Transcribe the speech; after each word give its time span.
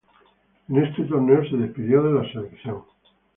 En 0.67 0.83
este 0.83 1.03
torneo 1.03 1.47
se 1.47 1.57
despidió 1.57 2.01
de 2.01 2.11
la 2.23 2.31
selección. 2.33 2.81